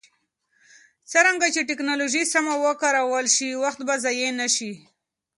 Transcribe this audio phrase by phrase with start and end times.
[1.11, 4.71] څرنګه چې ټکنالوژي سمه وکارول شي، وخت به ضایع نه شي.